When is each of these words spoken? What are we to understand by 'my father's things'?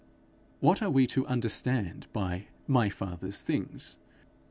What 0.61 0.81
are 0.81 0.89
we 0.89 1.05
to 1.05 1.27
understand 1.27 2.07
by 2.11 2.47
'my 2.65 2.89
father's 2.89 3.41
things'? 3.41 3.97